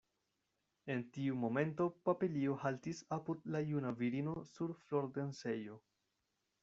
[0.93, 5.79] En tiu momento papilio haltis apud la juna virino sur flordensejo.